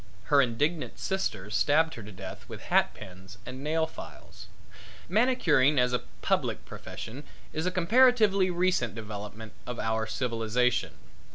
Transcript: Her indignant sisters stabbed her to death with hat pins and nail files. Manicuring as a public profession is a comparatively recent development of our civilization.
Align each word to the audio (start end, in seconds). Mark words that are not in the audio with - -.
Her 0.33 0.41
indignant 0.41 0.97
sisters 0.97 1.53
stabbed 1.55 1.93
her 1.93 2.01
to 2.01 2.11
death 2.11 2.49
with 2.49 2.59
hat 2.73 2.95
pins 2.95 3.37
and 3.45 3.63
nail 3.63 3.85
files. 3.85 4.47
Manicuring 5.07 5.77
as 5.77 5.93
a 5.93 6.01
public 6.23 6.65
profession 6.65 7.23
is 7.53 7.67
a 7.67 7.71
comparatively 7.71 8.49
recent 8.49 8.95
development 8.95 9.53
of 9.67 9.77
our 9.77 10.07
civilization. 10.07 10.93